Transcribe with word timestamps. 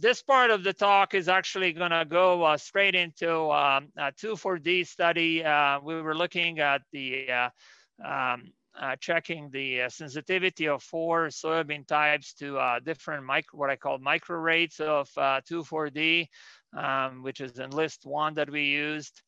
this 0.00 0.22
part 0.22 0.50
of 0.50 0.64
the 0.64 0.72
talk 0.72 1.14
is 1.14 1.28
actually 1.28 1.72
going 1.72 1.90
to 1.90 2.04
go 2.04 2.42
uh, 2.42 2.56
straight 2.56 2.94
into 2.94 3.50
um, 3.50 3.88
a 3.96 4.12
2,4-D 4.12 4.84
study. 4.84 5.44
Uh, 5.44 5.78
we 5.80 6.00
were 6.00 6.14
looking 6.14 6.58
at 6.58 6.82
the 6.92 7.28
uh, 7.30 7.48
um, 8.04 8.44
uh, 8.80 8.96
checking 8.98 9.50
the 9.50 9.82
uh, 9.82 9.88
sensitivity 9.88 10.68
of 10.68 10.82
four 10.82 11.26
soybean 11.26 11.86
types 11.86 12.32
to 12.34 12.78
different 12.84 13.24
micro, 13.24 13.58
what 13.58 13.68
I 13.68 13.76
call 13.76 13.98
micro 13.98 14.38
rates 14.38 14.80
of 14.80 15.08
2,4-D, 15.16 16.28
um, 16.76 17.22
which 17.22 17.40
is 17.40 17.58
Enlist 17.58 18.06
one 18.06 18.34
that 18.34 18.48
we 18.48 18.64
used. 18.64 19.20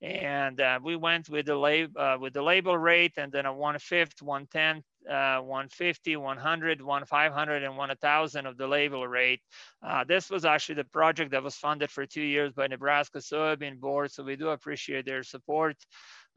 And 0.00 0.60
we 0.82 0.96
went 0.96 1.28
with 1.28 1.46
the, 1.46 1.56
lab, 1.56 2.20
with 2.20 2.32
the 2.32 2.42
label 2.42 2.76
rate 2.76 3.14
and 3.16 3.30
then 3.30 3.46
a 3.46 3.52
one-fifth, 3.52 4.22
one-tenth, 4.22 4.84
uh, 5.08 5.40
150, 5.40 6.16
100, 6.16 6.82
1 6.82 7.04
500, 7.04 7.62
and 7.62 7.76
1000 7.76 8.46
of 8.46 8.56
the 8.56 8.66
label 8.66 9.06
rate. 9.06 9.40
Uh, 9.86 10.04
this 10.04 10.30
was 10.30 10.44
actually 10.44 10.76
the 10.76 10.84
project 10.84 11.30
that 11.30 11.42
was 11.42 11.56
funded 11.56 11.90
for 11.90 12.06
two 12.06 12.22
years 12.22 12.52
by 12.52 12.66
Nebraska 12.66 13.18
Soybean 13.18 13.78
Board, 13.78 14.10
so 14.10 14.22
we 14.22 14.36
do 14.36 14.48
appreciate 14.48 15.06
their 15.06 15.22
support 15.22 15.76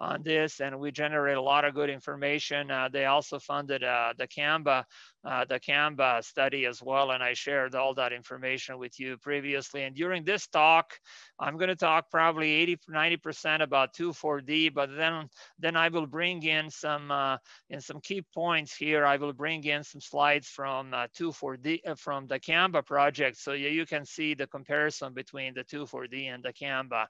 on 0.02 0.24
this 0.24 0.60
and 0.62 0.80
we 0.80 0.92
generate 0.92 1.38
a 1.38 1.42
lot 1.42 1.64
of 1.64 1.76
good 1.76 1.90
information. 1.90 2.72
Uh, 2.72 2.90
they 2.92 3.06
also 3.06 3.38
funded 3.38 3.84
uh, 3.84 4.14
dicamba, 4.20 4.84
uh, 5.24 5.46
dicamba 5.46 6.24
study 6.24 6.66
as 6.66 6.82
well. 6.82 7.12
And 7.12 7.22
I 7.22 7.34
shared 7.34 7.76
all 7.76 7.94
that 7.94 8.12
information 8.12 8.80
with 8.80 9.00
you 9.00 9.18
previously. 9.18 9.84
And 9.84 9.96
during 9.96 10.24
this 10.24 10.48
talk, 10.48 10.94
I'm 11.40 11.58
gonna 11.58 11.76
talk 11.76 12.10
probably 12.10 12.50
80, 12.50 12.78
90% 12.90 13.62
about 13.62 13.94
2,4-D, 13.94 14.70
but 14.70 14.90
then, 14.96 15.30
then 15.60 15.76
I 15.76 15.90
will 15.90 16.08
bring 16.08 16.42
in 16.44 16.72
some, 16.72 17.12
uh, 17.12 17.38
in 17.70 17.80
some 17.80 18.02
key 18.02 18.24
points 18.34 18.61
here, 18.70 19.06
I 19.06 19.18
will 19.18 19.34
bring 19.34 19.64
in 19.64 19.84
some 19.84 20.02
slides 20.02 20.48
from 20.48 20.92
2,4-D, 20.92 21.82
uh, 21.86 21.92
uh, 21.92 21.96
from 21.96 22.28
dicamba 22.28 22.86
project. 22.86 23.38
So 23.38 23.54
you, 23.54 23.70
you 23.70 23.86
can 23.86 24.06
see 24.06 24.34
the 24.34 24.48
comparison 24.48 25.14
between 25.14 25.54
the 25.54 25.64
2,4-D 25.64 26.28
and 26.28 26.44
dicamba. 26.44 27.06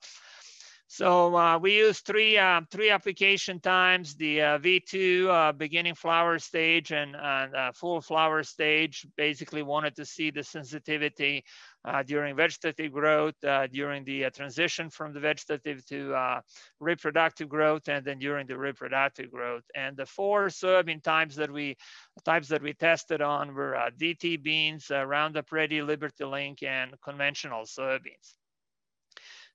So 0.94 1.38
uh, 1.38 1.58
we 1.58 1.78
use 1.78 2.02
three, 2.02 2.38
uh, 2.38 2.60
three 2.70 2.90
application 2.90 3.62
times, 3.62 4.14
the 4.16 4.42
uh, 4.42 4.60
V2 4.60 5.26
uh, 5.26 5.52
beginning 5.54 5.96
flower 5.96 6.38
stage 6.38 6.92
and 6.92 7.16
uh, 7.16 7.72
full 7.74 8.02
flower 8.02 8.44
stage, 8.44 9.08
basically 9.16 9.64
wanted 9.64 9.96
to 9.96 10.06
see 10.06 10.32
the 10.32 10.44
sensitivity 10.44 11.46
uh, 11.86 12.04
during 12.04 12.36
vegetative 12.36 12.92
growth, 12.92 13.36
during 13.72 14.04
the 14.04 14.30
transition 14.32 14.90
from 14.90 15.14
the 15.14 15.22
vegetative 15.22 15.86
to 15.86 16.42
reproductive 16.82 17.48
growth, 17.48 17.88
and 17.88 18.04
then 18.04 18.20
during 18.20 18.46
the 18.46 18.58
reproductive 18.58 19.32
growth. 19.32 19.64
And 19.74 19.96
the 19.96 20.06
four 20.06 20.48
soybean 20.48 21.02
types 21.02 21.38
that 21.38 21.54
we, 21.54 21.78
types 22.26 22.50
that 22.50 22.62
we 22.62 22.74
tested 22.74 23.22
on 23.22 23.56
were 23.56 23.80
DT 23.98 24.44
beans, 24.44 24.90
Roundup 24.90 25.54
Ready, 25.54 25.82
Liberty 25.82 26.26
Link, 26.26 26.64
and 26.64 26.92
conventional 27.02 27.64
soybeans 27.64 28.41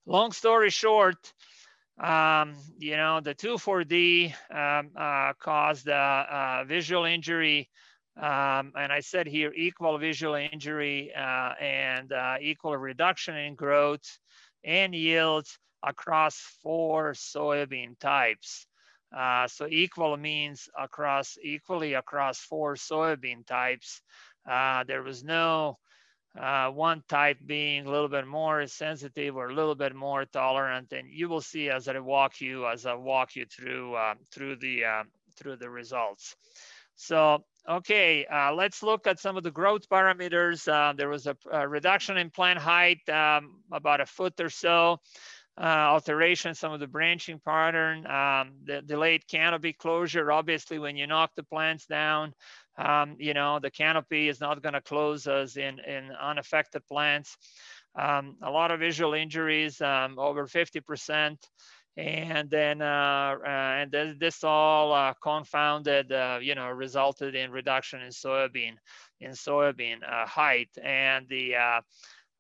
long 0.07 0.33
story 0.33 0.71
short, 0.71 1.33
um, 2.03 2.55
you 2.79 2.97
know, 2.97 3.21
the 3.21 3.35
2,4-D 3.35 4.35
um, 4.51 4.91
uh, 4.97 5.33
caused 5.39 5.89
a, 5.89 6.65
visual 6.67 7.05
injury. 7.05 7.69
Um, 8.17 8.73
and 8.79 8.93
I 8.93 9.01
said 9.01 9.27
here, 9.27 9.53
equal 9.55 9.99
visual 9.99 10.35
injury 10.35 11.13
uh, 11.15 11.53
and 11.61 12.13
uh, 12.13 12.37
equal 12.41 12.77
reduction 12.77 13.37
in 13.37 13.55
growth 13.55 14.19
and 14.65 14.95
yields 14.95 15.59
across 15.83 16.37
four 16.63 17.13
soybean 17.13 17.99
types. 17.99 18.67
Uh, 19.17 19.47
so 19.47 19.67
equal 19.71 20.17
means 20.17 20.69
across 20.79 21.37
equally 21.43 21.95
across 21.95 22.41
four 22.41 22.75
soybean 22.75 23.47
types. 23.47 24.01
Uh, 24.51 24.85
there 24.85 25.03
was 25.03 25.23
no 25.23 25.79
uh, 26.41 26.71
one 26.71 27.03
type 27.09 27.39
being 27.47 27.87
a 27.87 27.91
little 27.91 28.09
bit 28.09 28.27
more 28.27 28.67
sensitive 28.67 29.37
or 29.37 29.49
a 29.49 29.55
little 29.55 29.75
bit 29.75 29.95
more 29.95 30.25
tolerant. 30.25 30.93
And 30.93 31.09
you 31.11 31.29
will 31.29 31.41
see 31.41 31.71
as 31.71 31.89
I 31.89 31.99
walk 31.99 32.41
you, 32.41 32.67
as 32.67 32.87
I 32.87 32.95
walk 32.95 33.37
you 33.37 33.47
through, 33.47 33.95
uh, 33.95 34.15
through, 34.33 34.57
the, 34.57 34.85
uh, 34.85 35.03
through 35.37 35.57
the 35.57 35.71
results. 35.71 36.37
So, 36.97 37.45
okay, 37.69 38.27
uh, 38.27 38.55
let's 38.55 38.83
look 38.83 39.07
at 39.07 39.21
some 39.21 39.37
of 39.37 39.43
the 39.43 39.51
growth 39.51 39.89
parameters. 39.89 40.67
Uh, 40.67 40.95
there 40.95 41.11
was 41.11 41.27
a, 41.27 41.37
a, 41.53 41.69
reduction 41.69 42.17
in 42.17 42.31
plant 42.31 42.59
height, 42.59 43.07
um, 43.09 43.61
about 43.71 44.01
a 44.01 44.07
foot 44.07 44.41
or 44.41 44.51
so. 44.51 44.99
Uh, 45.59 45.65
alteration, 45.65 46.55
some 46.55 46.73
of 46.73 46.81
the 46.81 46.87
branching 46.87 47.41
pattern, 47.43 48.07
um, 48.07 48.53
the 48.65 48.83
delayed 48.83 49.27
canopy 49.27 49.73
closure. 49.73 50.31
Obviously, 50.31 50.79
when 50.79 50.97
you 50.97 51.07
knock 51.07 51.31
the 51.35 51.43
plants 51.43 51.87
down, 51.87 52.35
um, 52.79 53.17
you 53.19 53.35
know, 53.35 53.59
the 53.59 53.71
canopy 53.71 54.29
is 54.29 54.41
not 54.41 54.63
going 54.63 54.75
to 54.75 54.81
close 54.81 55.27
us 55.27 55.57
in, 55.57 55.79
in 55.81 56.11
unaffected 56.21 56.87
plants. 56.87 57.37
Um, 57.99 58.37
a 58.43 58.51
lot 58.51 58.71
of 58.71 58.81
visual 58.81 59.15
injuries, 59.15 59.81
um, 59.81 60.19
over 60.19 60.47
50%. 60.47 61.39
And 61.97 62.51
then, 62.51 62.83
uh, 62.83 63.37
uh, 63.43 63.49
and 63.49 63.91
then 63.91 64.17
this 64.21 64.45
all 64.45 64.93
uh, 64.93 65.15
confounded, 65.23 66.13
uh, 66.13 66.39
you 66.43 66.55
know, 66.55 66.69
resulted 66.69 67.35
in 67.35 67.51
reduction 67.51 68.03
in 68.03 68.11
soybean, 68.11 68.75
in 69.21 69.31
soybean 69.31 69.99
uh, 70.07 70.27
height. 70.27 70.69
And 70.83 71.27
the, 71.29 71.57
uh, 71.57 71.81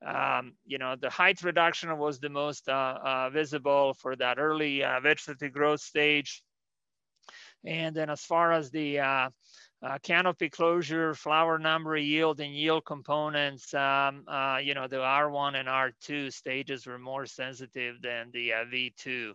um, 0.06 0.52
you 0.66 0.76
know, 0.76 0.94
the 1.00 1.08
height 1.08 1.42
reduction 1.42 1.96
was 1.96 2.20
the 2.20 2.28
most 2.28 2.68
visible 3.32 3.94
for 3.94 4.14
that 4.16 4.38
early 4.38 4.80
vegetative 5.02 5.52
growth 5.52 5.80
stage. 5.80 6.42
And 7.66 7.94
then 7.94 8.08
as 8.10 8.22
far 8.22 8.52
as 8.52 8.70
the 8.70 9.00
uh, 9.82 9.98
canopy 10.02 10.48
closure, 10.48 11.14
flower 11.14 11.58
number, 11.58 11.96
yield, 11.96 12.40
and 12.40 12.54
yield 12.54 12.84
components, 12.84 13.74
um, 13.74 14.24
uh, 14.26 14.58
you 14.62 14.74
know, 14.74 14.88
the 14.88 14.96
R1 14.96 15.56
and 15.56 15.68
R2 15.68 16.32
stages 16.32 16.86
were 16.86 16.98
more 16.98 17.26
sensitive 17.26 18.00
than 18.00 18.30
the 18.32 18.52
uh, 18.52 18.64
V2, 18.64 19.32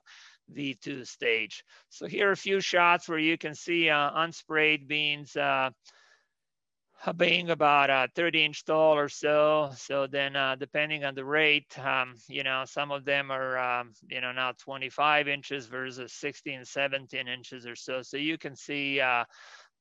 V2 0.53 1.07
stage. 1.07 1.63
So 1.89 2.07
here 2.07 2.29
are 2.29 2.33
a 2.33 2.37
few 2.37 2.59
shots 2.59 3.07
where 3.07 3.19
you 3.19 3.37
can 3.37 3.53
see 3.53 3.89
uh, 3.89 4.11
unsprayed 4.11 4.87
beans 4.87 5.35
uh, 5.35 5.69
being 7.17 7.49
about 7.49 7.89
a 7.89 8.09
30 8.15 8.45
inch 8.45 8.65
tall 8.65 8.97
or 8.97 9.09
so. 9.09 9.71
So 9.75 10.07
then 10.07 10.35
uh, 10.35 10.55
depending 10.55 11.03
on 11.03 11.15
the 11.15 11.25
rate, 11.25 11.77
um, 11.79 12.15
you 12.27 12.43
know, 12.43 12.63
some 12.65 12.91
of 12.91 13.05
them 13.05 13.31
are, 13.31 13.57
um, 13.57 13.93
you 14.07 14.21
know, 14.21 14.31
now 14.31 14.53
25 14.59 15.27
inches 15.27 15.65
versus 15.65 16.13
16, 16.13 16.65
17 16.65 17.27
inches 17.27 17.65
or 17.65 17.75
so. 17.75 18.01
So 18.01 18.17
you 18.17 18.37
can 18.37 18.55
see 18.55 19.01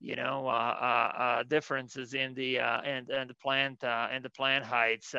you 0.01 0.15
know, 0.15 0.47
uh, 0.47 0.49
uh, 0.49 1.17
uh, 1.21 1.43
differences 1.43 2.13
in 2.15 2.33
the 2.33 2.59
and 2.59 3.09
and 3.09 3.29
the 3.29 3.35
plant 3.35 3.83
and 3.83 4.25
the 4.25 4.29
plant 4.31 4.65
heights. 4.65 5.13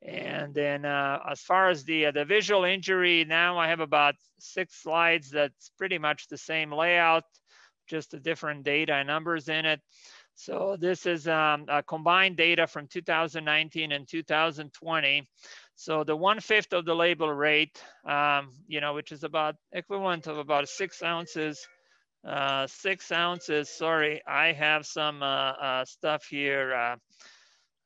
and 0.00 0.54
then 0.54 0.84
as 0.84 1.40
far 1.40 1.68
as 1.68 1.84
the 1.84 2.12
the 2.12 2.24
visual 2.24 2.64
injury, 2.64 3.24
now 3.24 3.58
I 3.58 3.68
have 3.68 3.80
about 3.80 4.14
six 4.38 4.82
slides 4.82 5.30
that's 5.30 5.70
pretty 5.76 5.98
much 5.98 6.28
the 6.28 6.38
same 6.38 6.72
layout, 6.72 7.24
just 7.88 8.12
the 8.12 8.20
different 8.20 8.62
data 8.62 8.94
and 8.94 9.08
numbers 9.08 9.48
in 9.48 9.66
it. 9.66 9.80
So 10.38 10.76
this 10.78 11.04
is 11.04 11.26
um, 11.26 11.66
combined 11.86 12.36
data 12.36 12.66
from 12.66 12.86
2019 12.86 13.90
and 13.92 14.06
2020. 14.06 15.28
So 15.74 16.04
the 16.04 16.16
one 16.16 16.40
fifth 16.40 16.72
of 16.72 16.84
the 16.84 16.94
label 16.94 17.32
rate, 17.32 17.82
um, 18.04 18.50
you 18.66 18.80
know, 18.80 18.94
which 18.94 19.10
is 19.10 19.24
about 19.24 19.56
equivalent 19.72 20.26
of 20.28 20.38
about 20.38 20.68
six 20.68 21.02
ounces 21.02 21.66
uh, 22.26 22.66
six 22.66 23.12
ounces. 23.12 23.68
Sorry, 23.68 24.20
I 24.26 24.52
have 24.52 24.86
some 24.86 25.22
uh, 25.22 25.52
uh, 25.52 25.84
stuff 25.84 26.24
here. 26.26 26.74
Uh, 26.74 26.96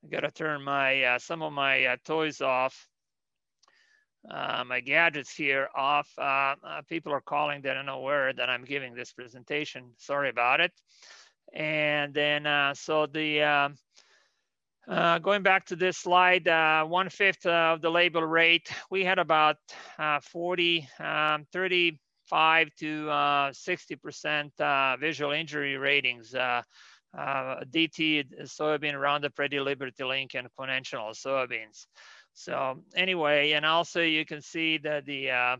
I 0.05 0.09
gotta 0.11 0.31
turn 0.31 0.63
my 0.63 1.03
uh, 1.03 1.19
some 1.19 1.43
of 1.43 1.53
my 1.53 1.85
uh, 1.85 1.97
toys 2.05 2.41
off. 2.41 2.89
my 4.29 4.81
gadgets 4.81 5.35
here 5.35 5.69
off. 5.77 6.09
people 6.89 7.13
are 7.13 7.21
calling. 7.21 7.63
They 7.63 7.75
don't 7.75 7.87
know 7.87 8.01
where 8.01 8.33
that 8.33 8.49
I'm 8.49 8.65
giving 8.65 8.95
this 8.95 9.13
presentation. 9.13 9.93
Sorry 9.99 10.31
about 10.31 10.61
it. 10.61 10.73
And 11.55 12.15
then 12.15 12.75
so 12.75 13.07
the 13.07 13.43
um, 13.43 13.75
uh, 14.89 15.19
going 15.19 15.43
back 15.43 15.65
to 15.67 15.77
this 15.77 15.99
slide, 15.99 16.49
uh, 16.49 16.85
one 16.85 17.09
fifth 17.09 17.47
of 17.47 17.81
the 17.81 17.91
label 17.91 18.25
rate, 18.25 18.69
we 18.91 19.05
had 19.05 19.19
about 19.19 19.57
uh, 19.99 20.19
40, 20.21 20.89
um, 20.99 21.47
30 21.53 21.99
5 22.33 22.69
to 22.79 23.07
60% 23.07 24.51
uh, 24.59 24.65
uh, 24.65 24.97
visual 24.97 25.33
injury 25.33 25.77
ratings. 25.77 26.35
Uh, 26.35 26.63
DT 27.15 28.25
soybean 28.45 28.99
Roundup 28.99 29.39
Ready 29.39 29.61
Liberty 29.61 30.03
Link 30.03 30.35
and 30.35 30.49
conventional 30.59 31.11
soybeans. 31.11 31.87
So 32.33 32.83
anyway, 32.97 33.53
and 33.53 33.67
also 33.67 34.01
you 34.01 34.25
can 34.25 34.41
see 34.41 34.79
that 34.79 35.05
the 35.05 35.31
uh, 35.31 35.57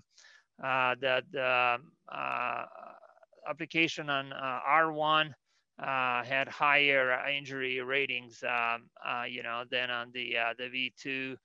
that 0.59 1.25
the 1.31 1.77
uh, 2.11 2.65
application 3.47 4.09
on 4.09 4.31
R1 4.31 5.33
uh, 5.79 6.23
had 6.25 6.49
higher 6.49 7.13
injury 7.29 7.81
ratings, 7.81 8.43
um, 8.45 8.91
you 9.29 9.43
know, 9.43 9.65
than 9.71 9.91
on 9.91 10.11
the 10.13 10.37
the 10.59 10.69
V2 10.69 11.37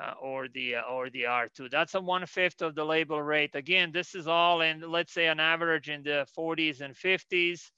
uh, 0.00 0.12
or 0.20 0.48
the 0.48 0.76
uh, 0.76 0.82
or 0.82 1.10
the 1.10 1.26
R2. 1.26 1.68
That's 1.68 1.94
a 1.94 2.00
one 2.00 2.26
fifth 2.26 2.62
of 2.62 2.74
the 2.74 2.84
label 2.84 3.22
rate. 3.22 3.54
Again, 3.54 3.92
this 3.92 4.14
is 4.14 4.26
all 4.26 4.60
in 4.60 4.80
let's 4.80 5.12
say 5.12 5.26
an 5.26 5.40
average 5.40 5.88
in 5.90 6.02
the 6.02 6.26
40s 6.34 6.80
and 6.80 6.96
50s. 6.96 7.72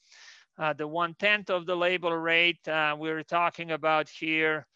Uh, 0.58 0.72
the 0.72 0.86
one 0.86 1.14
tenth 1.14 1.50
of 1.50 1.66
the 1.66 1.76
label 1.76 2.16
rate 2.16 2.66
uh, 2.68 2.94
we're 2.98 3.22
talking 3.24 3.70
about 3.72 4.08
here. 4.08 4.66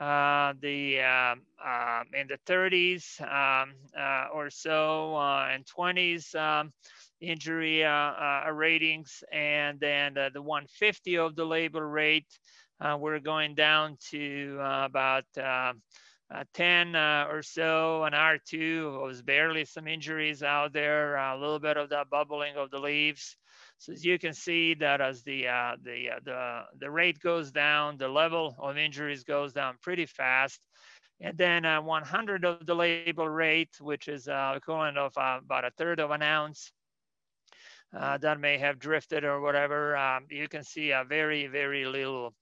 uh, 0.00 0.54
the 0.60 1.00
um, 1.00 1.42
uh, 1.64 2.02
in 2.12 2.26
the 2.28 2.38
30s 2.46 3.20
um, 3.20 3.74
uh, 3.98 4.26
or 4.32 4.50
so 4.50 5.14
uh, 5.16 5.48
and 5.52 5.66
20s 5.66 6.34
um, 6.34 6.72
injury 7.20 7.84
ratings, 8.52 9.22
and 9.32 9.78
then 9.80 10.14
the 10.14 10.42
150 10.42 11.18
of 11.18 11.36
the 11.36 11.44
label 11.44 11.82
rate, 11.82 12.26
we're 12.98 13.20
going 13.20 13.54
down 13.54 13.96
to 14.10 14.58
about 14.60 15.24
uh, 16.30 16.44
10 16.54 16.94
uh, 16.94 17.26
or 17.30 17.42
so 17.42 18.04
an 18.04 18.12
R2 18.12 19.02
was 19.02 19.22
barely 19.22 19.64
some 19.64 19.88
injuries 19.88 20.42
out 20.42 20.72
there, 20.72 21.16
a 21.16 21.38
little 21.38 21.58
bit 21.58 21.76
of 21.76 21.88
that 21.90 22.10
bubbling 22.10 22.56
of 22.56 22.70
the 22.70 22.78
leaves. 22.78 23.36
So 23.78 23.92
as 23.92 24.04
you 24.04 24.18
can 24.18 24.34
see 24.34 24.74
that 24.74 25.00
as 25.00 25.22
the, 25.22 25.48
uh, 25.48 25.76
the, 25.82 26.10
uh, 26.10 26.20
the, 26.24 26.62
the 26.80 26.90
rate 26.90 27.18
goes 27.20 27.50
down, 27.50 27.96
the 27.96 28.08
level 28.08 28.54
of 28.58 28.76
injuries 28.76 29.24
goes 29.24 29.52
down 29.52 29.76
pretty 29.80 30.06
fast. 30.06 30.60
And 31.20 31.36
then 31.38 31.64
uh, 31.64 31.80
100 31.80 32.44
of 32.44 32.66
the 32.66 32.74
label 32.74 33.28
rate, 33.28 33.76
which 33.80 34.08
is 34.08 34.28
uh, 34.28 34.54
equivalent 34.56 34.98
of 34.98 35.16
uh, 35.16 35.38
about 35.42 35.64
a 35.64 35.70
third 35.78 35.98
of 35.98 36.10
an 36.10 36.22
ounce, 36.22 36.72
uh, 37.96 38.18
that 38.18 38.40
may 38.40 38.58
have 38.58 38.78
drifted 38.78 39.24
or 39.24 39.40
whatever. 39.40 39.96
Um, 39.96 40.26
you 40.30 40.48
can 40.48 40.64
see 40.64 40.90
a 40.90 41.04
very, 41.08 41.46
very 41.46 41.84
little, 41.84 42.34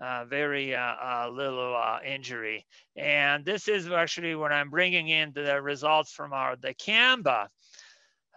uh, 0.00 0.24
very 0.24 0.74
uh, 0.74 1.28
little 1.30 1.76
injury. 2.04 2.66
And 2.96 3.44
this 3.44 3.68
is 3.68 3.90
actually 3.90 4.34
when 4.34 4.52
I'm 4.52 4.70
bringing 4.70 5.08
in 5.08 5.32
the 5.34 5.60
results 5.60 6.12
from 6.12 6.32
our 6.32 6.56
dicamba 6.56 7.48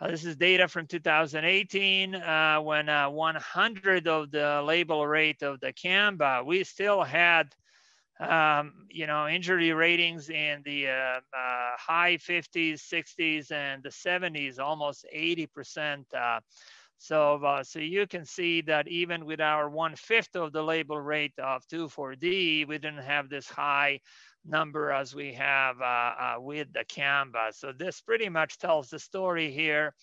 uh, 0.01 0.07
this 0.07 0.23
is 0.23 0.37
data 0.37 0.65
from 0.67 0.87
2018 0.87 2.15
uh, 2.15 2.61
when 2.61 2.87
uh, 2.87 3.09
100 3.09 4.07
of 4.07 4.31
the 4.31 4.63
label 4.65 5.05
rate 5.05 5.41
of 5.41 5.59
dicamba, 5.59 6.45
we 6.45 6.63
still 6.63 7.03
had, 7.03 7.53
um, 8.19 8.73
you 8.89 9.07
know, 9.07 9.27
injury 9.27 9.71
ratings 9.71 10.29
in 10.29 10.61
the 10.65 10.87
uh, 10.87 10.91
uh, 10.91 11.71
high 11.77 12.17
50s, 12.17 12.81
60s, 12.81 13.51
and 13.51 13.83
the 13.83 13.89
70s, 13.89 14.59
almost 14.59 15.05
80%. 15.15 16.03
Uh, 16.13 16.39
so, 16.97 17.61
so 17.63 17.79
you 17.79 18.07
can 18.07 18.25
see 18.25 18.61
that 18.63 18.89
even 18.89 19.25
with 19.25 19.39
our 19.39 19.69
one 19.69 19.95
fifth 19.95 20.35
of 20.35 20.51
the 20.51 20.61
label 20.61 20.99
rate 20.99 21.33
of 21.37 21.65
2,4-D, 21.71 22.65
we 22.65 22.77
didn't 22.77 23.03
have 23.03 23.29
this 23.29 23.47
high 23.47 24.01
number 24.45 24.91
as 24.91 25.15
we 25.15 25.33
have 25.33 25.79
uh, 25.81 25.83
uh, 25.83 26.35
with 26.39 26.73
dicamba. 26.73 27.53
So 27.53 27.71
this 27.71 28.01
pretty 28.01 28.29
much 28.29 28.57
tells 28.57 28.89
the 28.89 28.99
story 28.99 29.51
here 29.51 29.93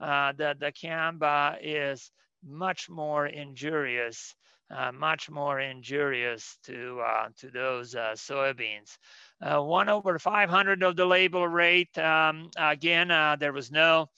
uh, 0.00 0.32
that 0.38 0.60
dicamba 0.60 1.58
is 1.62 2.10
much 2.46 2.88
more 2.90 3.26
injurious, 3.26 4.34
uh, 4.70 4.92
much 4.92 5.30
more 5.30 5.60
injurious 5.60 6.58
to, 6.64 7.00
uh, 7.00 7.28
to 7.38 7.50
those 7.50 7.94
uh, 7.94 8.14
soybeans. 8.14 8.96
one 9.40 9.88
over 9.88 10.18
500 10.18 10.82
of 10.82 10.96
the 10.96 11.06
label 11.06 11.46
rate, 11.48 11.96
um, 11.98 12.50
again, 12.56 13.08
there 13.38 13.52
was 13.52 13.70
no 13.70 14.08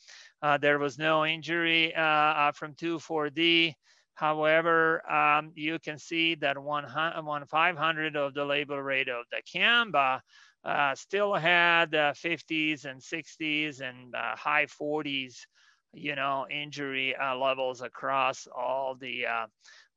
there 0.61 0.79
was 0.79 0.99
no 0.99 1.27
injury 1.27 1.93
from 1.95 2.75
2,4-D. 2.75 3.75
However, 4.15 5.03
um, 5.11 5.53
you 5.55 5.79
can 5.79 5.99
see 5.99 6.37
that 6.37 6.57
one, 6.57 6.85
one 7.25 7.45
500 7.45 8.17
of 8.17 8.33
the 8.33 8.45
label 8.45 8.81
rate 8.81 9.09
of 9.09 9.27
dicamba 9.33 10.21
uh, 10.67 10.95
still 10.97 11.33
had 11.33 11.95
uh, 11.95 12.13
50s 12.13 12.87
and 12.87 13.01
60s 13.01 13.81
and 13.81 14.15
uh, 14.15 14.35
high 14.35 14.67
40s, 14.67 15.47
you 15.93 16.17
know, 16.17 16.47
injury 16.51 17.15
uh, 17.15 17.37
levels 17.37 17.83
across 17.83 18.49
all 18.55 18.97
the 18.97 19.27
uh, 19.27 19.47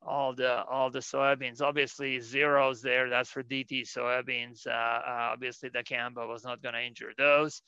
all 0.02 0.34
the 0.34 0.64
all 0.64 0.90
the 0.90 1.00
soybeans. 1.00 1.60
Obviously, 1.60 2.20
zeros 2.20 2.82
there. 2.82 3.10
That's 3.10 3.30
for 3.30 3.42
DT 3.42 3.82
soybeans. 3.82 4.66
Uh, 4.66 5.02
obviously, 5.32 5.70
dicamba 5.70 6.26
was 6.28 6.44
not 6.44 6.62
going 6.62 6.74
to 6.74 6.82
injure 6.82 7.12
those. 7.16 7.62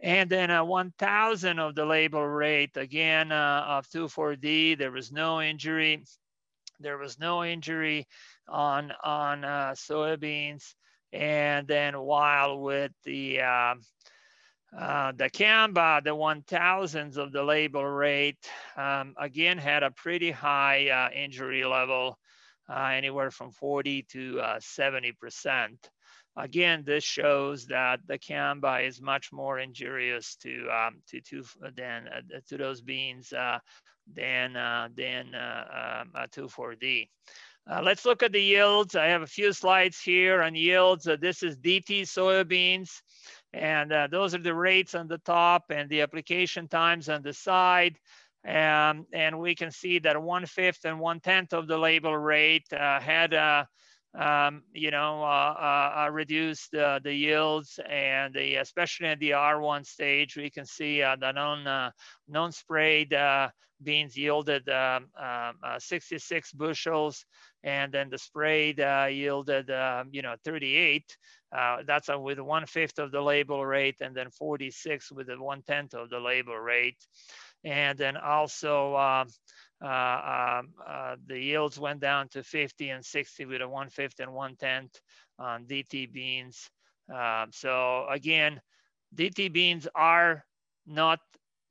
And 0.00 0.30
then 0.30 0.50
uh, 0.50 0.64
1,000 0.64 1.58
of 1.58 1.74
the 1.74 1.84
label 1.84 2.24
rate, 2.24 2.76
again, 2.76 3.32
uh, 3.32 3.64
of 3.66 3.88
2,4-D, 3.88 4.76
there 4.76 4.92
was 4.92 5.10
no 5.10 5.42
injury. 5.42 6.04
There 6.78 6.98
was 6.98 7.18
no 7.18 7.44
injury 7.44 8.06
on, 8.48 8.92
on 9.02 9.44
uh, 9.44 9.74
soybeans. 9.74 10.74
And 11.12 11.66
then 11.66 11.98
while 11.98 12.60
with 12.60 12.92
the, 13.04 13.40
uh, 14.76 14.80
uh, 14.80 15.12
dicamba, 15.12 16.02
the 16.02 16.10
1,000s 16.10 17.16
of 17.16 17.32
the 17.32 17.42
label 17.42 17.84
rate, 17.84 18.48
um, 18.76 19.14
again, 19.18 19.58
had 19.58 19.82
a 19.82 19.90
pretty 19.90 20.30
high 20.30 20.88
uh, 20.88 21.10
injury 21.14 21.64
level, 21.64 22.18
uh, 22.68 22.90
anywhere 22.92 23.30
from 23.30 23.50
40 23.50 24.02
to 24.10 24.40
70%. 24.60 25.78
Again, 26.36 26.84
this 26.86 27.02
shows 27.02 27.66
that 27.66 28.06
dicamba 28.06 28.86
is 28.86 29.00
much 29.00 29.32
more 29.32 29.58
injurious 29.58 30.36
to 30.36 30.68
um, 30.70 31.02
to, 31.08 31.20
to 31.22 31.44
than 31.74 32.06
uh, 32.06 32.20
to 32.46 32.56
those 32.56 32.80
beans 32.80 33.32
uh, 33.32 33.58
than 34.14 34.56
uh, 34.56 34.88
than 34.94 35.34
uh, 35.34 36.04
um, 36.14 36.26
2,4-D. 36.30 37.10
Uh, 37.70 37.82
let's 37.82 38.06
look 38.06 38.22
at 38.22 38.32
the 38.32 38.40
yields. 38.40 38.94
I 38.94 39.06
have 39.06 39.22
a 39.22 39.26
few 39.26 39.52
slides 39.52 40.00
here 40.00 40.40
on 40.42 40.54
yields. 40.54 41.06
Uh, 41.06 41.16
this 41.20 41.42
is 41.42 41.58
DT 41.58 42.02
soybeans, 42.02 43.02
and 43.52 43.92
uh, 43.92 44.08
those 44.10 44.34
are 44.34 44.42
the 44.42 44.54
rates 44.54 44.94
on 44.94 45.08
the 45.08 45.18
top 45.18 45.64
and 45.70 45.88
the 45.88 46.02
application 46.02 46.68
times 46.68 47.08
on 47.08 47.22
the 47.22 47.32
side. 47.32 47.98
Um, 48.46 49.06
and 49.12 49.38
we 49.38 49.54
can 49.54 49.70
see 49.70 49.98
that 50.00 50.22
one 50.22 50.46
fifth 50.46 50.84
and 50.84 51.00
one 51.00 51.20
tenth 51.20 51.52
of 51.52 51.66
the 51.66 51.76
label 51.76 52.16
rate 52.16 52.72
uh, 52.72 53.00
had 53.00 53.34
uh, 53.34 53.64
um, 54.18 54.62
you 54.72 54.90
know, 54.90 55.22
uh, 55.22 55.54
uh, 55.58 56.04
uh 56.04 56.10
reduce 56.10 56.68
the, 56.68 57.00
the 57.04 57.12
yields 57.12 57.78
and 57.88 58.34
the, 58.34 58.56
especially 58.56 59.06
at 59.06 59.20
the 59.20 59.30
R1 59.30 59.86
stage, 59.86 60.36
we 60.36 60.50
can 60.50 60.66
see 60.66 61.02
uh, 61.02 61.16
the 61.16 61.30
non, 61.30 61.66
uh, 61.66 61.90
non-sprayed 62.26 63.14
uh, 63.14 63.48
beans 63.80 64.16
yielded 64.16 64.68
um, 64.68 65.06
um 65.22 65.54
66 65.78 66.52
bushels 66.52 67.24
and 67.62 67.92
then 67.92 68.10
the 68.10 68.18
sprayed 68.18 68.78
yielded, 68.78 69.70
um, 69.70 70.08
you 70.10 70.22
know, 70.22 70.34
38. 70.44 71.16
that's 71.86 72.08
with 72.08 72.40
one 72.40 72.66
fifth 72.66 72.98
of 72.98 73.12
the 73.12 73.20
label 73.20 73.64
rate 73.64 73.96
and 74.00 74.16
then 74.16 74.30
46 74.30 75.12
with 75.12 75.28
the 75.28 75.40
one 75.40 75.62
tenth 75.62 75.94
of 75.94 76.10
the 76.10 76.18
label 76.18 76.58
rate. 76.58 76.98
And 77.64 77.98
then 77.98 78.16
also, 78.16 78.96
um, 78.96 79.28
uh, 79.82 79.88
um, 80.58 80.68
uh, 80.86 81.16
the 81.26 81.38
yields 81.38 81.78
went 81.78 82.00
down 82.00 82.28
to 82.28 82.42
50 82.42 82.90
and 82.90 83.04
60 83.04 83.44
with 83.46 83.62
a 83.62 83.68
one 83.68 83.88
fifth 83.90 84.20
and 84.20 84.32
one 84.32 84.56
tenth 84.56 85.00
on 85.38 85.66
DT 85.66 86.12
beans. 86.12 86.70
Uh, 87.12 87.46
so 87.52 88.06
again, 88.08 88.60
DT 89.14 89.52
beans 89.52 89.88
are 89.94 90.44
not 90.86 91.20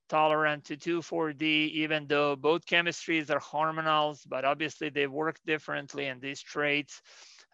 tolerant 0.10 0.64
to 0.66 0.78
2,4-D, 0.78 1.46
even 1.76 2.08
though 2.08 2.36
both 2.36 2.66
chemistries 2.66 3.30
are 3.30 3.40
hormonals, 3.40 4.22
but 4.28 4.46
obviously 4.46 4.90
they 4.90 5.08
work 5.08 5.38
differently 5.46 6.08
and 6.08 6.22
these 6.22 6.42
traits, 6.42 7.02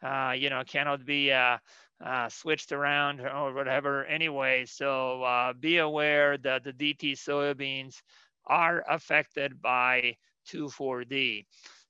uh, 0.03 0.33
you 0.37 0.49
know, 0.49 0.63
cannot 0.65 1.05
be 1.05 1.31
uh, 1.31 1.57
uh, 2.03 2.29
switched 2.29 2.71
around 2.71 3.21
or 3.21 3.53
whatever 3.53 4.05
anyway. 4.05 4.65
So 4.65 5.23
uh, 5.23 5.53
be 5.53 5.77
aware 5.77 6.37
that 6.39 6.63
the 6.63 6.73
DT 6.73 7.13
soybeans 7.13 8.01
are 8.45 8.83
affected 8.89 9.61
by 9.61 10.15
2,4-D. 10.51 11.45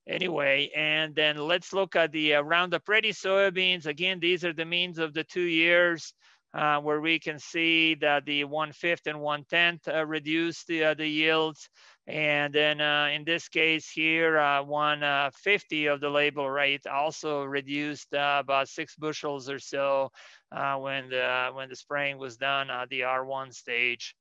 Anyway, 0.07 0.69
and 0.75 1.15
then 1.15 1.37
let's 1.37 1.71
look 1.71 1.95
at 1.95 2.11
the 2.11 2.35
uh, 2.35 2.41
Roundup 2.41 2.87
Ready 2.89 3.13
soybeans. 3.13 3.85
Again, 3.85 4.19
these 4.19 4.43
are 4.43 4.51
the 4.51 4.65
means 4.65 4.99
of 4.99 5.13
the 5.13 5.23
two 5.23 5.47
years 5.47 6.13
uh, 6.53 6.79
where 6.79 7.01
we 7.01 7.19
can 7.19 7.39
see 7.39 7.95
that 7.95 8.25
the 8.25 8.43
one-fifth 8.43 9.07
and 9.07 9.19
one-tenth 9.19 9.87
uh, 9.87 10.05
reduce 10.05 10.65
the, 10.65 10.83
uh, 10.83 10.93
the 10.93 11.07
yields. 11.07 11.69
And 12.05 12.53
then 12.53 12.81
uh, 12.81 13.07
in 13.13 13.23
this 13.23 13.47
case 13.47 13.89
here, 13.89 14.37
uh, 14.37 14.61
150 14.61 15.85
of 15.85 16.01
the 16.01 16.09
label 16.09 16.49
rate 16.49 16.85
also 16.85 17.43
reduced 17.43 18.09
about 18.11 18.67
six 18.67 18.95
bushels 18.97 19.49
or 19.49 19.57
so 19.57 20.11
when, 20.51 21.09
the, 21.09 21.49
when 21.53 21.69
the 21.69 21.75
spraying 21.77 22.17
was 22.17 22.35
done 22.35 22.69
at 22.69 22.89
the 22.89 23.01
R1 23.01 23.53
stage, 23.53 24.15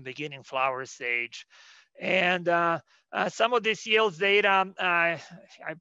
beginning 0.00 0.42
flower 0.42 0.84
stage. 0.86 1.46
And 2.00 2.48
uh, 2.48 2.80
uh, 3.12 3.28
some 3.28 3.54
of 3.54 3.62
this 3.62 3.86
yields 3.86 4.18
data, 4.18 4.66
uh, 4.78 4.82
I 4.82 5.20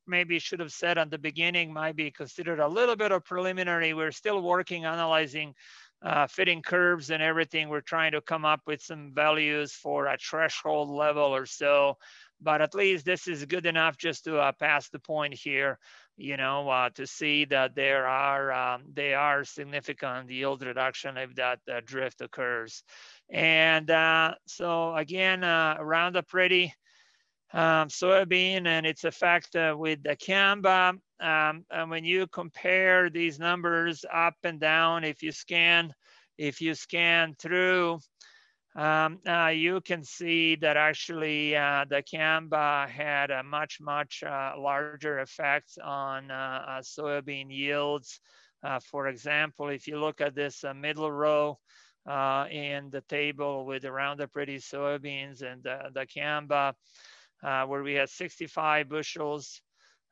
maybe 0.07 0.39
should 0.39 0.59
have 0.61 0.71
said 0.71 0.97
at 0.97 1.11
the 1.11 1.17
beginning, 1.17 1.73
might 1.73 1.95
be 1.95 2.11
considered 2.11 2.59
a 2.59 2.67
little 2.67 2.95
bit 2.95 3.11
of 3.11 3.25
preliminary. 3.25 3.93
We're 3.93 4.11
still 4.11 4.41
working, 4.41 4.85
analyzing 4.85 5.53
uh, 6.01 6.27
fitting 6.27 6.61
curves 6.61 7.09
and 7.09 7.21
everything. 7.21 7.67
We're 7.67 7.81
trying 7.81 8.11
to 8.13 8.21
come 8.21 8.45
up 8.45 8.61
with 8.67 8.81
some 8.81 9.11
values 9.13 9.73
for 9.73 10.05
a 10.05 10.17
threshold 10.17 10.89
level 10.89 11.35
or 11.35 11.45
so. 11.45 11.97
But 12.41 12.61
at 12.61 12.75
least 12.75 13.05
this 13.05 13.27
is 13.27 13.45
good 13.45 13.65
enough 13.65 13.97
just 13.97 14.25
to 14.25 14.37
uh, 14.37 14.51
pass 14.51 14.89
the 14.89 14.99
point 14.99 15.33
here, 15.33 15.79
you 16.17 16.37
know, 16.37 16.69
uh, 16.69 16.89
to 16.95 17.07
see 17.07 17.45
that 17.45 17.75
there 17.75 18.07
are 18.07 18.51
um, 18.51 18.83
they 18.93 19.13
are 19.13 19.43
significant 19.43 20.29
yield 20.29 20.63
reduction 20.63 21.17
if 21.17 21.35
that 21.35 21.59
drift 21.85 22.21
occurs. 22.21 22.83
And 23.29 23.89
uh, 23.89 24.35
so 24.47 24.95
again, 24.95 25.43
uh, 25.43 25.77
Roundup 25.79 26.33
Ready 26.33 26.73
um, 27.53 27.87
soybean 27.87 28.67
and 28.67 28.85
its 28.85 29.03
effect 29.03 29.55
uh, 29.55 29.75
with 29.77 30.03
dicamba. 30.03 30.89
um, 31.19 31.65
and 31.71 31.89
when 31.89 32.03
you 32.03 32.27
compare 32.27 33.09
these 33.09 33.39
numbers 33.39 34.03
up 34.11 34.35
and 34.43 34.59
down, 34.59 35.03
if 35.03 35.23
you 35.23 35.31
scan, 35.31 35.93
if 36.37 36.59
you 36.59 36.73
scan 36.75 37.33
through, 37.39 37.99
um, 38.75 39.19
uh, 39.25 39.47
you 39.47 39.79
can 39.79 40.03
see 40.03 40.55
that 40.57 40.75
actually 40.75 41.55
uh, 41.55 41.85
the 41.89 42.03
Dicamba 42.03 42.89
had 42.89 43.31
a 43.31 43.41
much, 43.41 43.79
much 43.79 44.21
uh, 44.21 44.53
larger 44.57 45.19
effect 45.19 45.77
on 45.81 46.29
uh, 46.29 46.65
uh, 46.67 46.81
soybean 46.81 47.45
yields. 47.49 48.19
Uh, 48.63 48.79
for 48.79 49.07
example, 49.07 49.69
if 49.69 49.87
you 49.87 49.97
look 49.97 50.19
at 50.19 50.35
this 50.35 50.65
middle 50.75 51.11
row 51.11 51.57
in 52.51 52.89
the 52.89 53.03
table 53.07 53.65
with 53.65 53.83
the 53.83 53.91
Roundup 53.91 54.35
Ready 54.35 54.57
soybeans 54.57 55.41
and 55.41 55.63
the, 55.63 55.89
the 55.93 56.05
Dicamba, 56.05 56.73
where 57.41 57.83
we 57.83 57.93
had 57.93 58.09
65 58.09 58.89
bushels 58.89 59.61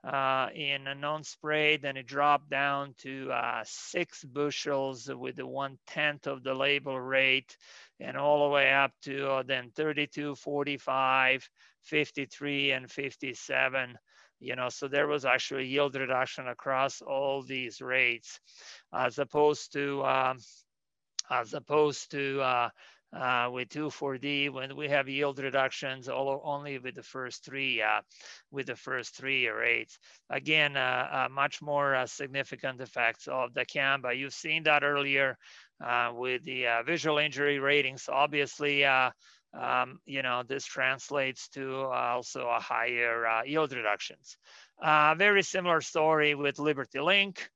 uh, 0.04 0.48
in 0.54 0.88
a 0.88 0.96
non-spray, 0.96 1.78
then 1.78 1.96
it 1.96 2.06
dropped 2.06 2.50
down 2.50 2.94
to 2.98 3.32
uh, 3.32 3.64
six 3.66 4.24
bushels 4.24 5.10
with 5.14 5.38
the 5.38 5.48
one 5.48 5.78
tenth 5.88 6.28
of 6.28 6.44
the 6.44 6.54
label 6.54 7.00
rate 7.00 7.56
and 8.00 8.18
all 8.18 8.44
the 8.44 8.50
way 8.50 8.74
up 8.74 8.92
to 9.04 9.30
uh, 9.30 9.44
then 9.44 9.72
32, 9.76 10.36
45, 10.36 11.48
53, 11.84 12.72
and 12.72 12.92
57. 12.92 13.98
You 14.40 14.58
know, 14.58 14.68
so 14.68 14.90
there 14.90 15.08
was 15.08 15.24
actually 15.24 15.68
yield 15.68 15.96
reduction 15.96 16.50
across 16.50 17.02
all 17.02 17.42
these 17.42 17.80
rates, 17.80 18.42
as 18.94 19.20
opposed 19.20 19.72
to 19.72 20.04
um, 20.04 20.38
as 21.30 21.54
opposed 21.54 22.12
to 22.12 22.42
uh, 22.42 22.70
uh, 23.14 23.50
with 23.52 23.70
2,4-D 23.70 24.50
when 24.50 24.76
we 24.76 24.90
have 24.90 25.08
yield 25.08 25.40
reductions 25.40 26.10
all, 26.10 26.42
only 26.44 26.80
with 26.80 26.96
the 26.96 27.04
first 27.04 27.46
three 27.46 27.82
uh, 27.82 28.02
with 28.52 28.68
the 28.68 28.76
first 28.76 29.16
three 29.16 29.48
rates. 29.48 30.00
Again, 30.30 30.76
uh, 30.76 31.08
uh 31.12 31.28
much 31.32 31.62
more 31.62 31.96
uh, 31.96 32.06
significant 32.06 32.82
effects 32.82 33.28
of 33.28 33.54
the 33.54 33.66
Dicamba. 33.66 34.18
You've 34.18 34.34
seen 34.34 34.64
that 34.64 34.84
earlier 34.84 35.38
uh, 35.84 36.12
with 36.14 36.44
the 36.44 36.66
visual 36.86 37.18
injury 37.18 37.60
ratings. 37.60 38.10
Obviously, 38.12 38.86
um, 38.86 40.00
you 40.06 40.24
know, 40.24 40.42
this 40.48 40.66
translates 40.66 41.48
to 41.50 41.84
also 41.86 42.48
a 42.48 42.60
higher 42.60 43.44
yield 43.46 43.74
reductions. 43.74 44.38
very 44.82 45.44
similar 45.44 45.82
story 45.82 46.34
with 46.34 46.58
Liberty 46.58 47.00
Link 47.00 47.50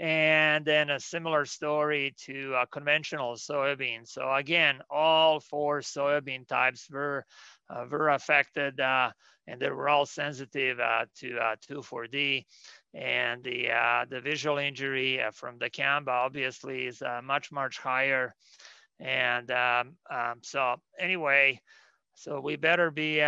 and 0.00 0.64
then 0.64 0.88
a 0.88 0.98
similar 0.98 1.44
story 1.44 2.14
to 2.24 2.54
uh, 2.54 2.64
conventional 2.72 3.34
soybean. 3.34 4.08
So 4.08 4.32
again, 4.32 4.80
all 4.88 5.40
four 5.40 5.80
soybean 5.80 6.48
types 6.48 6.88
were 6.90 7.26
uh, 7.68 7.84
were 7.88 8.08
affected, 8.08 8.80
uh, 8.80 9.10
and 9.46 9.60
they 9.60 9.68
were 9.68 9.90
all 9.90 10.06
sensitive 10.06 10.80
uh, 10.80 11.04
to 11.18 11.38
2,4-D. 11.70 12.46
Uh, 12.46 12.98
and 12.98 13.44
the 13.44 13.70
uh, 13.70 14.06
the 14.08 14.22
visual 14.22 14.56
injury 14.56 15.20
from 15.34 15.58
the 15.58 15.68
dicamba 15.68 16.08
obviously 16.08 16.86
is 16.86 17.02
much 17.22 17.52
much 17.52 17.78
higher. 17.78 18.34
And 18.98 19.50
um, 19.50 19.96
um, 20.10 20.38
so 20.42 20.76
anyway, 20.98 21.60
so 22.20 22.38
we 22.38 22.56
better 22.56 22.90
be 22.90 23.22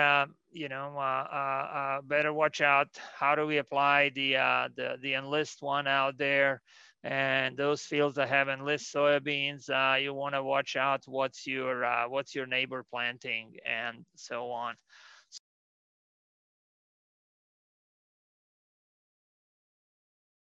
you 0.52 0.68
know, 0.68 0.92
uh, 0.96 1.26
uh, 1.32 1.68
uh, 1.74 2.00
better 2.02 2.30
watch 2.32 2.60
out. 2.60 2.88
How 3.18 3.34
do 3.34 3.46
we 3.46 3.56
apply 3.56 4.10
the, 4.14 4.36
uh, 4.36 4.68
the, 4.76 4.96
the 5.00 5.14
enlist 5.14 5.62
one 5.62 5.86
out 5.86 6.18
there? 6.18 6.60
And 7.02 7.56
those 7.56 7.82
fields 7.82 8.16
that 8.16 8.28
have 8.28 8.48
enlist 8.48 8.94
soybeans, 8.94 9.70
uh, 9.70 9.96
you 9.96 10.12
want 10.12 10.34
to 10.34 10.42
watch 10.42 10.76
out 10.76 11.02
what's 11.06 11.46
your, 11.46 11.84
uh, 11.84 12.08
what's 12.08 12.34
your 12.34 12.46
neighbor 12.46 12.84
planting 12.90 13.56
and 13.66 14.04
so 14.14 14.50
on. 14.50 14.74